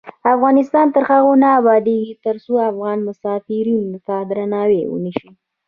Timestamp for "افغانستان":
0.35-0.87